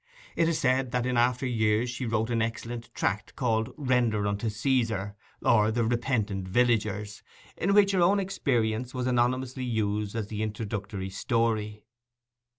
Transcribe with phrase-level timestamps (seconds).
[0.35, 4.49] It is said that in after years she wrote an excellent tract called Render unto
[4.49, 7.21] Caesar; or, The Repentant Villagers,
[7.55, 11.85] in which her own experience was anonymously used as the introductory story.